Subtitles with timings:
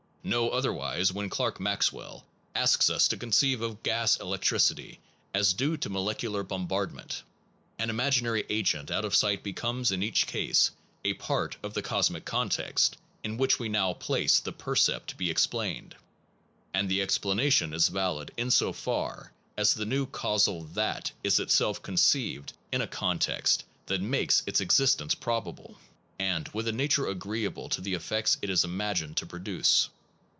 [0.23, 4.99] No otherwise when Clerk Maxwell asks us to conceive of gas elec tricity
[5.33, 7.23] as due to molecular bombardment.
[7.79, 10.69] An imaginary agent out of sight becomes in each case
[11.03, 15.31] a part of the cosmic context in which we now place the percept to be
[15.31, 15.95] explained;
[16.71, 21.81] and the explanation is valid in so far as the new causal that is itself
[21.81, 25.79] conceived in a context that makes its existence probable,
[26.19, 29.89] and with a nature agreeable to the effects it is imagined to pro duce.